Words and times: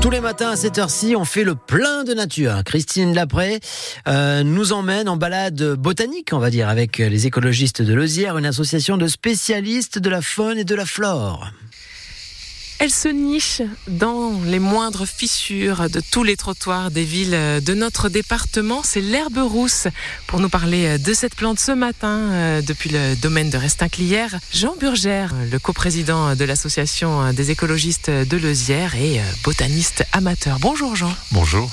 Tous 0.00 0.10
les 0.10 0.20
matins 0.20 0.50
à 0.50 0.56
cette 0.56 0.78
heure-ci, 0.78 1.16
on 1.16 1.24
fait 1.24 1.42
le 1.42 1.56
plein 1.56 2.04
de 2.04 2.14
nature. 2.14 2.62
Christine 2.64 3.14
Lapré 3.14 3.58
euh, 4.06 4.44
nous 4.44 4.72
emmène 4.72 5.08
en 5.08 5.16
balade 5.16 5.74
botanique, 5.74 6.30
on 6.32 6.38
va 6.38 6.50
dire, 6.50 6.68
avec 6.68 6.98
les 6.98 7.26
écologistes 7.26 7.82
de 7.82 7.94
Lozière, 7.94 8.38
une 8.38 8.46
association 8.46 8.96
de 8.96 9.08
spécialistes 9.08 9.98
de 9.98 10.08
la 10.08 10.22
faune 10.22 10.56
et 10.56 10.64
de 10.64 10.74
la 10.76 10.86
flore. 10.86 11.50
Elle 12.80 12.90
se 12.92 13.08
niche 13.08 13.60
dans 13.88 14.40
les 14.44 14.60
moindres 14.60 15.04
fissures 15.04 15.90
de 15.90 16.00
tous 16.12 16.22
les 16.22 16.36
trottoirs 16.36 16.92
des 16.92 17.02
villes 17.02 17.60
de 17.60 17.74
notre 17.74 18.08
département. 18.08 18.82
C'est 18.84 19.00
l'herbe 19.00 19.38
rousse. 19.38 19.88
Pour 20.28 20.38
nous 20.38 20.48
parler 20.48 20.96
de 20.96 21.12
cette 21.12 21.34
plante 21.34 21.58
ce 21.58 21.72
matin, 21.72 22.18
euh, 22.30 22.62
depuis 22.62 22.90
le 22.90 23.16
domaine 23.16 23.50
de 23.50 23.56
Restinclière, 23.56 24.38
Jean 24.54 24.76
Burgère, 24.78 25.34
le 25.50 25.58
coprésident 25.58 26.36
de 26.36 26.44
l'association 26.44 27.32
des 27.32 27.50
écologistes 27.50 28.10
de 28.10 28.36
Lezière 28.36 28.94
et 28.94 29.18
euh, 29.18 29.24
botaniste 29.42 30.04
amateur. 30.12 30.60
Bonjour 30.60 30.94
Jean. 30.94 31.12
Bonjour. 31.32 31.68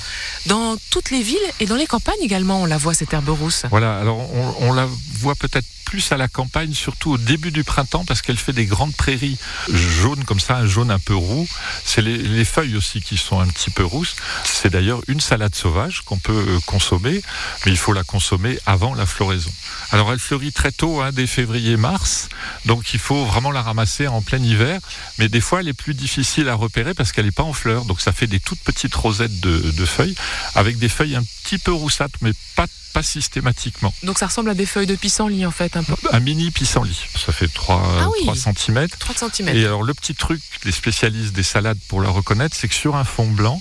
Dans 0.46 0.76
toutes 0.90 1.10
les 1.10 1.22
villes 1.22 1.38
et 1.60 1.66
dans 1.66 1.76
les 1.76 1.86
campagnes 1.86 2.14
également, 2.20 2.62
on 2.62 2.66
la 2.66 2.78
voit 2.78 2.94
cette 2.94 3.12
herbe 3.12 3.28
rousse. 3.28 3.62
Voilà, 3.70 3.96
alors 3.98 4.18
on, 4.34 4.70
on 4.70 4.72
la 4.72 4.88
voit 5.20 5.36
peut-être 5.36 5.66
plus 5.86 6.12
à 6.12 6.16
la 6.16 6.28
campagne, 6.28 6.74
surtout 6.74 7.12
au 7.12 7.18
début 7.18 7.52
du 7.52 7.64
printemps, 7.64 8.04
parce 8.04 8.20
qu'elle 8.20 8.36
fait 8.36 8.52
des 8.52 8.66
grandes 8.66 8.94
prairies 8.94 9.38
jaunes 9.72 10.24
comme 10.24 10.40
ça, 10.40 10.56
un 10.56 10.66
jaune 10.66 10.90
un 10.90 10.98
peu 10.98 11.14
roux. 11.14 11.48
C'est 11.84 12.02
les, 12.02 12.18
les, 12.18 12.44
feuilles 12.44 12.76
aussi 12.76 13.00
qui 13.00 13.16
sont 13.16 13.40
un 13.40 13.46
petit 13.46 13.70
peu 13.70 13.84
rousses. 13.84 14.16
C'est 14.44 14.70
d'ailleurs 14.70 15.00
une 15.06 15.20
salade 15.20 15.54
sauvage 15.54 16.02
qu'on 16.02 16.18
peut 16.18 16.44
euh, 16.48 16.60
consommer, 16.66 17.22
mais 17.64 17.70
il 17.70 17.78
faut 17.78 17.92
la 17.92 18.02
consommer 18.02 18.58
avant 18.66 18.94
la 18.94 19.06
floraison. 19.06 19.52
Alors 19.92 20.12
elle 20.12 20.18
fleurit 20.18 20.52
très 20.52 20.72
tôt, 20.72 21.00
hein, 21.00 21.10
dès 21.12 21.28
février-mars, 21.28 22.28
donc 22.64 22.92
il 22.92 22.98
faut 22.98 23.24
vraiment 23.24 23.52
la 23.52 23.62
ramasser 23.62 24.08
en 24.08 24.20
plein 24.22 24.42
hiver, 24.42 24.80
mais 25.18 25.28
des 25.28 25.40
fois 25.40 25.60
elle 25.60 25.68
est 25.68 25.72
plus 25.72 25.94
difficile 25.94 26.48
à 26.48 26.54
repérer 26.54 26.94
parce 26.94 27.12
qu'elle 27.12 27.26
n'est 27.26 27.30
pas 27.30 27.44
en 27.44 27.52
fleurs, 27.52 27.84
donc 27.84 28.00
ça 28.00 28.12
fait 28.12 28.26
des 28.26 28.40
toutes 28.40 28.60
petites 28.60 28.94
rosettes 28.94 29.40
de, 29.40 29.70
de 29.70 29.84
feuilles, 29.84 30.16
avec 30.56 30.78
des 30.78 30.88
feuilles 30.88 31.14
un 31.14 31.24
petit 31.44 31.58
peu 31.58 31.72
roussâtres, 31.72 32.18
mais 32.22 32.32
pas 32.56 32.66
pas 32.96 33.02
systématiquement. 33.02 33.92
Donc 34.04 34.18
ça 34.18 34.26
ressemble 34.26 34.48
à 34.48 34.54
des 34.54 34.64
feuilles 34.64 34.86
de 34.86 34.94
pissenlit 34.94 35.44
en 35.44 35.50
fait 35.50 35.75
un 36.12 36.20
mini 36.20 36.50
pissenlit, 36.50 36.98
ça 37.16 37.32
fait 37.32 37.48
3, 37.48 37.82
ah 38.00 38.08
oui. 38.08 38.24
3 38.24 38.52
cm. 38.54 38.88
3 38.98 39.30
cm. 39.30 39.48
Et 39.48 39.64
alors 39.64 39.82
le 39.82 39.94
petit 39.94 40.14
truc, 40.14 40.40
les 40.64 40.72
spécialistes 40.72 41.34
des 41.34 41.42
salades 41.42 41.78
pour 41.88 42.00
la 42.00 42.08
reconnaître, 42.08 42.56
c'est 42.56 42.68
que 42.68 42.74
sur 42.74 42.96
un 42.96 43.04
fond 43.04 43.26
blanc, 43.26 43.60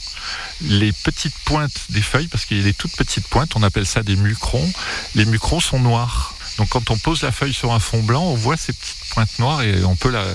les 0.62 0.92
petites 0.92 1.38
pointes 1.46 1.86
des 1.90 2.02
feuilles, 2.02 2.28
parce 2.28 2.46
qu'il 2.46 2.58
y 2.58 2.62
a 2.62 2.64
des 2.64 2.74
toutes 2.74 2.96
petites 2.96 3.28
pointes, 3.28 3.56
on 3.56 3.64
appelle 3.64 3.86
ça 3.86 4.04
des 4.04 4.16
mucrons, 4.16 4.72
les 5.16 5.26
mucrons 5.26 5.60
sont 5.60 5.80
noirs. 5.80 6.35
Donc 6.58 6.70
quand 6.70 6.90
on 6.92 6.98
pose 6.98 7.22
la 7.22 7.32
feuille 7.32 7.54
sur 7.54 7.74
un 7.74 7.80
fond 7.80 8.02
blanc, 8.02 8.24
on 8.24 8.36
voit 8.36 8.58
ces 8.58 8.74
petites 8.74 8.96
pointes 9.10 9.40
noires 9.40 9.62
et 9.62 9.84
on 9.84 9.96
peut 9.96 10.10
la, 10.10 10.26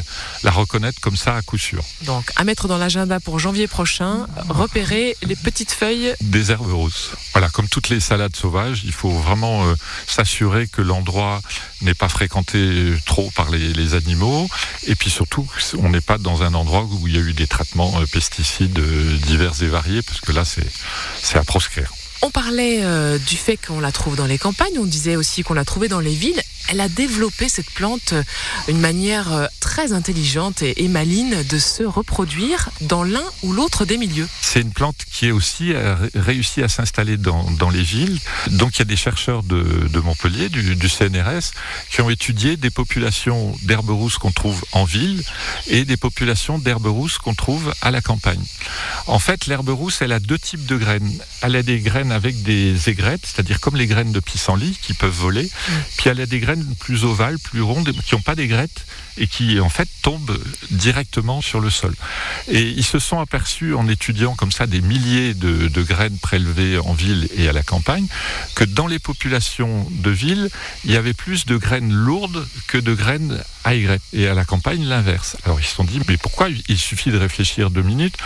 la 0.42 0.50
reconnaître 0.50 1.00
comme 1.00 1.16
ça 1.16 1.36
à 1.36 1.42
coup 1.42 1.58
sûr. 1.58 1.82
Donc 2.02 2.30
à 2.36 2.44
mettre 2.44 2.68
dans 2.68 2.78
l'agenda 2.78 3.20
pour 3.20 3.38
janvier 3.38 3.66
prochain, 3.66 4.26
repérer 4.48 5.16
les 5.22 5.36
petites 5.36 5.72
feuilles 5.72 6.14
des 6.20 6.50
herbes 6.50 6.72
rousses. 6.72 7.10
Voilà, 7.32 7.48
comme 7.48 7.68
toutes 7.68 7.88
les 7.88 8.00
salades 8.00 8.36
sauvages, 8.36 8.82
il 8.84 8.92
faut 8.92 9.10
vraiment 9.10 9.64
euh, 9.64 9.74
s'assurer 10.06 10.68
que 10.68 10.82
l'endroit 10.82 11.40
n'est 11.82 11.94
pas 11.94 12.08
fréquenté 12.08 12.94
trop 13.06 13.30
par 13.34 13.50
les, 13.50 13.72
les, 13.72 13.94
animaux 13.94 14.48
et 14.86 14.94
puis 14.94 15.10
surtout 15.10 15.48
on 15.78 15.88
n'est 15.88 16.00
pas 16.00 16.18
dans 16.18 16.42
un 16.42 16.54
endroit 16.54 16.84
où 16.84 17.08
il 17.08 17.14
y 17.14 17.16
a 17.16 17.20
eu 17.20 17.32
des 17.32 17.46
traitements 17.46 18.00
euh, 18.00 18.06
pesticides 18.06 18.78
euh, 18.78 19.16
divers 19.26 19.62
et 19.62 19.68
variés 19.68 20.02
parce 20.02 20.20
que 20.20 20.32
là 20.32 20.44
c'est 20.44 21.38
à 21.38 21.44
proscrire. 21.44 21.92
On 22.22 22.30
parlait 22.30 22.80
euh, 22.82 23.18
du 23.18 23.36
fait 23.36 23.56
qu'on 23.56 23.80
la 23.80 23.92
trouve 23.92 24.14
dans 24.14 24.26
les 24.26 24.36
campagnes, 24.36 24.78
on 24.78 24.84
disait 24.84 25.16
aussi 25.16 25.42
qu'on 25.42 25.54
la 25.54 25.64
trouvait 25.64 25.88
dans 25.88 26.00
les 26.00 26.14
villes. 26.14 26.42
Elle 26.68 26.80
a 26.80 26.88
développé 26.88 27.48
cette 27.48 27.70
plante 27.70 28.12
une 28.68 28.78
manière 28.78 29.32
euh, 29.32 29.46
très 29.70 29.92
intelligente 29.92 30.62
et, 30.62 30.82
et 30.82 30.88
maligne 30.88 31.44
de 31.44 31.58
se 31.60 31.84
reproduire 31.84 32.70
dans 32.80 33.04
l'un 33.04 33.22
ou 33.44 33.52
l'autre 33.52 33.84
des 33.84 33.98
milieux. 33.98 34.26
C'est 34.40 34.60
une 34.60 34.72
plante 34.72 34.96
qui 35.12 35.26
est 35.26 35.30
aussi 35.30 35.72
euh, 35.72 35.94
réussi 36.16 36.60
à 36.64 36.68
s'installer 36.68 37.16
dans, 37.16 37.48
dans, 37.52 37.70
les 37.70 37.84
villes. 37.84 38.18
Donc 38.48 38.74
il 38.74 38.78
y 38.80 38.82
a 38.82 38.86
des 38.86 38.96
chercheurs 38.96 39.44
de, 39.44 39.86
de 39.88 40.00
Montpellier, 40.00 40.48
du, 40.48 40.74
du, 40.74 40.88
CNRS, 40.88 41.52
qui 41.88 42.00
ont 42.00 42.10
étudié 42.10 42.56
des 42.56 42.70
populations 42.70 43.56
d'herbes 43.62 43.90
rousses 43.90 44.18
qu'on 44.18 44.32
trouve 44.32 44.60
en 44.72 44.82
ville 44.82 45.22
et 45.68 45.84
des 45.84 45.96
populations 45.96 46.58
d'herbes 46.58 46.88
rousses 46.88 47.18
qu'on 47.18 47.34
trouve 47.34 47.72
à 47.80 47.92
la 47.92 48.00
campagne. 48.00 48.42
En 49.06 49.20
fait, 49.20 49.46
l'herbe 49.46 49.68
rousse, 49.68 50.02
elle 50.02 50.10
a 50.10 50.18
deux 50.18 50.38
types 50.38 50.66
de 50.66 50.76
graines. 50.76 51.12
Elle 51.42 51.54
a 51.54 51.62
des 51.62 51.78
graines 51.78 52.10
avec 52.10 52.42
des 52.42 52.88
aigrettes, 52.88 53.22
c'est-à-dire 53.22 53.60
comme 53.60 53.76
les 53.76 53.86
graines 53.86 54.10
de 54.10 54.20
pissenlit 54.20 54.76
qui 54.82 54.94
peuvent 54.94 55.10
voler. 55.14 55.44
Mmh. 55.44 55.72
Puis 55.96 56.10
elle 56.10 56.20
a 56.20 56.26
des 56.26 56.40
graines 56.40 56.74
plus 56.80 57.04
ovales, 57.04 57.38
plus 57.38 57.62
rondes, 57.62 57.92
qui 58.04 58.16
n'ont 58.16 58.20
pas 58.20 58.34
d'aigrettes 58.34 58.84
et 59.16 59.28
qui 59.28 59.59
en 59.60 59.68
fait 59.68 59.88
tombent 60.02 60.38
directement 60.70 61.40
sur 61.40 61.60
le 61.60 61.70
sol. 61.70 61.94
Et 62.48 62.62
ils 62.62 62.84
se 62.84 62.98
sont 62.98 63.20
aperçus 63.20 63.74
en 63.74 63.88
étudiant 63.88 64.34
comme 64.34 64.52
ça 64.52 64.66
des 64.66 64.80
milliers 64.80 65.34
de, 65.34 65.82
graines 65.82 66.18
prélevées 66.18 66.78
en 66.78 66.92
ville 66.92 67.28
et 67.36 67.48
à 67.48 67.52
la 67.52 67.62
campagne 67.62 68.06
que 68.54 68.64
dans 68.64 68.86
les 68.86 68.98
populations 68.98 69.86
de 69.90 70.10
ville, 70.10 70.50
il 70.84 70.92
y 70.92 70.96
avait 70.96 71.14
plus 71.14 71.46
de 71.46 71.56
graines 71.56 71.92
lourdes 71.92 72.46
que 72.66 72.78
de 72.78 72.94
graines 72.94 73.42
aigrettes. 73.64 74.02
Et 74.12 74.26
à 74.28 74.34
la 74.34 74.44
campagne, 74.44 74.84
l'inverse. 74.84 75.36
Alors 75.44 75.60
ils 75.60 75.66
se 75.66 75.74
sont 75.74 75.84
dit, 75.84 76.00
mais 76.08 76.16
pourquoi 76.16 76.48
il 76.68 76.78
suffit 76.78 77.10
de 77.10 77.18
réfléchir 77.18 77.70
deux 77.70 77.82
minutes? 77.82 78.16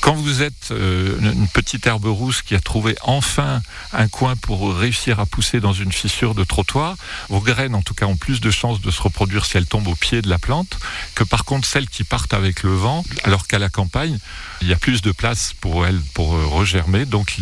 Quand 0.00 0.14
vous 0.14 0.42
êtes 0.42 0.70
euh, 0.70 1.18
une 1.20 1.48
petite 1.48 1.86
herbe 1.86 2.06
rousse 2.06 2.42
qui 2.42 2.54
a 2.54 2.60
trouvé 2.60 2.96
enfin 3.02 3.62
un 3.92 4.08
coin 4.08 4.36
pour 4.36 4.74
réussir 4.74 5.18
à 5.18 5.26
pousser 5.26 5.60
dans 5.60 5.72
une 5.72 5.92
fissure 5.92 6.34
de 6.34 6.44
trottoir, 6.44 6.96
vos 7.28 7.40
graines 7.40 7.74
en 7.74 7.82
tout 7.82 7.94
cas 7.94 8.06
ont 8.06 8.16
plus 8.16 8.40
de 8.40 8.50
chances 8.50 8.80
de 8.80 8.90
se 8.90 9.02
reproduire 9.02 9.44
si 9.44 9.56
elles 9.56 9.66
tombent 9.66 9.88
au 9.88 9.96
pied 9.96 10.22
de 10.22 10.28
la 10.28 10.38
plante 10.38 10.75
que 11.14 11.24
par 11.24 11.44
contre 11.44 11.66
celles 11.66 11.88
qui 11.88 12.04
partent 12.04 12.34
avec 12.34 12.62
le 12.62 12.74
vent, 12.74 13.04
alors 13.24 13.46
qu'à 13.46 13.58
la 13.58 13.68
campagne, 13.68 14.18
il 14.62 14.68
y 14.68 14.72
a 14.72 14.76
plus 14.76 15.02
de 15.02 15.12
place 15.12 15.52
pour 15.60 15.86
elles 15.86 16.00
pour 16.14 16.30
regermer, 16.30 17.04
donc 17.06 17.36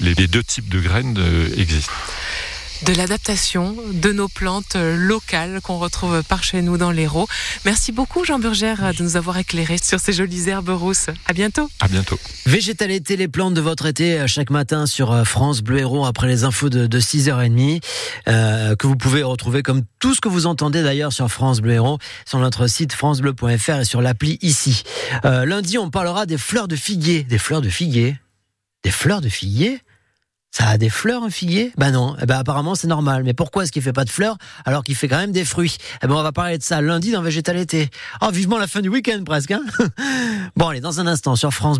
les 0.00 0.14
deux 0.26 0.42
types 0.42 0.68
de 0.68 0.80
graines 0.80 1.16
euh, 1.18 1.48
existent 1.56 1.92
de 2.84 2.92
l'adaptation 2.94 3.76
de 3.92 4.12
nos 4.12 4.28
plantes 4.28 4.76
locales 4.76 5.60
qu'on 5.62 5.78
retrouve 5.78 6.22
par 6.22 6.44
chez 6.44 6.62
nous 6.62 6.76
dans 6.78 6.90
l'Hérault. 6.90 7.28
Merci 7.64 7.92
beaucoup 7.92 8.24
Jean 8.24 8.38
Burgère 8.38 8.94
de 8.94 9.02
nous 9.02 9.16
avoir 9.16 9.38
éclairé 9.38 9.76
sur 9.78 10.00
ces 10.00 10.12
jolies 10.12 10.48
herbes 10.48 10.70
rousses. 10.70 11.10
À 11.26 11.32
bientôt. 11.32 11.68
À 11.80 11.88
bientôt. 11.88 12.18
Végétalité, 12.46 13.16
les 13.16 13.28
plantes 13.28 13.54
de 13.54 13.60
votre 13.60 13.86
été 13.86 14.26
chaque 14.26 14.50
matin 14.50 14.86
sur 14.86 15.26
France 15.26 15.60
Bleu 15.62 15.78
Héros 15.78 16.06
après 16.06 16.26
les 16.26 16.44
infos 16.44 16.68
de, 16.68 16.86
de 16.86 17.00
6h30 17.00 17.82
euh, 18.28 18.76
que 18.76 18.86
vous 18.86 18.96
pouvez 18.96 19.22
retrouver 19.22 19.62
comme 19.62 19.82
tout 19.98 20.14
ce 20.14 20.20
que 20.20 20.28
vous 20.28 20.46
entendez 20.46 20.82
d'ailleurs 20.82 21.12
sur 21.12 21.30
France 21.30 21.60
Bleu 21.60 21.74
Héros 21.74 21.98
sur 22.26 22.38
notre 22.38 22.66
site 22.66 22.92
francebleu.fr 22.92 23.80
et 23.80 23.84
sur 23.84 24.00
l'appli 24.00 24.38
ici. 24.42 24.82
Euh, 25.24 25.44
lundi, 25.44 25.78
on 25.78 25.90
parlera 25.90 26.26
des 26.26 26.38
fleurs 26.38 26.68
de 26.68 26.76
figuier. 26.76 27.24
Des 27.24 27.38
fleurs 27.38 27.60
de 27.60 27.68
figuier 27.68 28.16
Des 28.84 28.90
fleurs 28.90 29.20
de 29.20 29.28
figuier? 29.28 29.80
Ça 30.50 30.66
a 30.66 30.78
des 30.78 30.90
fleurs 30.90 31.22
un 31.22 31.30
figuier? 31.30 31.72
Ben 31.76 31.92
non, 31.92 32.16
eh 32.20 32.26
ben 32.26 32.38
apparemment 32.38 32.74
c'est 32.74 32.88
normal. 32.88 33.22
Mais 33.22 33.34
pourquoi 33.34 33.62
est-ce 33.62 33.72
qu'il 33.72 33.82
fait 33.82 33.92
pas 33.92 34.04
de 34.04 34.10
fleurs 34.10 34.36
alors 34.64 34.82
qu'il 34.82 34.96
fait 34.96 35.06
quand 35.06 35.18
même 35.18 35.30
des 35.30 35.44
fruits? 35.44 35.76
Eh 36.02 36.08
ben 36.08 36.14
on 36.14 36.22
va 36.22 36.32
parler 36.32 36.58
de 36.58 36.62
ça 36.62 36.80
lundi 36.80 37.12
dans 37.12 37.22
Végétal 37.22 37.56
été. 37.56 37.88
Oh 38.20 38.30
vivement 38.32 38.58
la 38.58 38.66
fin 38.66 38.80
du 38.80 38.88
week-end 38.88 39.22
presque. 39.24 39.52
Hein? 39.52 39.62
Bon 40.56 40.68
allez 40.68 40.80
dans 40.80 40.98
un 41.00 41.06
instant 41.06 41.36
sur 41.36 41.52
France 41.52 41.78